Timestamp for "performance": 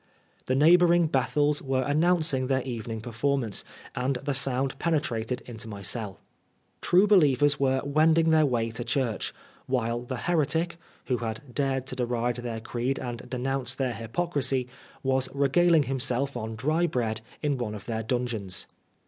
3.01-3.63